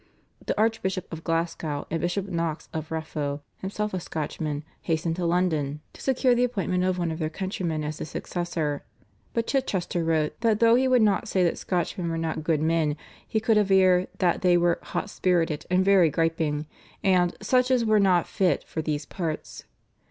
The 0.43 0.57
Archbishop 0.59 1.05
of 1.13 1.23
Glasgow 1.23 1.85
and 1.91 2.01
Bishop 2.01 2.27
Knox 2.27 2.69
of 2.73 2.89
Raphoe, 2.89 3.41
himself 3.57 3.93
a 3.93 3.99
Scotchman, 3.99 4.63
hastened 4.81 5.15
to 5.17 5.27
London 5.27 5.81
to 5.93 6.01
secure 6.01 6.33
the 6.33 6.43
appointment 6.43 6.83
of 6.83 6.97
one 6.97 7.11
of 7.11 7.19
their 7.19 7.29
countrymen 7.29 7.83
as 7.83 7.99
his 7.99 8.09
successor; 8.09 8.81
but 9.35 9.45
Chichester 9.45 10.03
wrote 10.03 10.39
that 10.41 10.59
though 10.59 10.73
he 10.73 10.87
would 10.87 11.03
not 11.03 11.27
say 11.27 11.43
that 11.43 11.59
Scotchmen 11.59 12.09
were 12.09 12.17
not 12.17 12.43
good 12.43 12.61
men, 12.63 12.97
he 13.27 13.39
could 13.39 13.59
aver 13.59 14.07
that 14.17 14.41
they 14.41 14.57
were 14.57 14.79
"hot 14.81 15.07
spirited 15.07 15.67
and 15.69 15.85
very 15.85 16.09
griping" 16.09 16.65
and 17.03 17.37
"such 17.39 17.69
as 17.69 17.85
were 17.85 17.99
not 17.99 18.25
fit 18.25 18.63
for 18.63 18.81
these 18.81 19.05
parts." 19.05 19.65